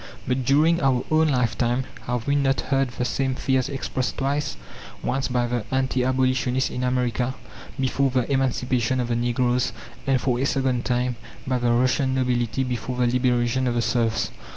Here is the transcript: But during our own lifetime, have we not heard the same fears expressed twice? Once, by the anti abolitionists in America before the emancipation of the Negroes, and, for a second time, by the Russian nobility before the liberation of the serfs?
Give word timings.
But 0.27 0.43
during 0.43 0.81
our 0.81 1.05
own 1.11 1.27
lifetime, 1.27 1.83
have 2.07 2.25
we 2.25 2.33
not 2.33 2.59
heard 2.61 2.87
the 2.89 3.05
same 3.05 3.35
fears 3.35 3.69
expressed 3.69 4.17
twice? 4.17 4.57
Once, 5.03 5.27
by 5.27 5.45
the 5.45 5.63
anti 5.69 6.03
abolitionists 6.03 6.71
in 6.71 6.83
America 6.83 7.35
before 7.79 8.09
the 8.09 8.31
emancipation 8.31 8.99
of 8.99 9.09
the 9.09 9.15
Negroes, 9.15 9.73
and, 10.07 10.19
for 10.19 10.39
a 10.39 10.45
second 10.47 10.85
time, 10.85 11.17
by 11.45 11.59
the 11.59 11.71
Russian 11.71 12.15
nobility 12.15 12.63
before 12.63 12.97
the 12.97 13.05
liberation 13.13 13.67
of 13.67 13.75
the 13.75 13.81
serfs? 13.83 14.31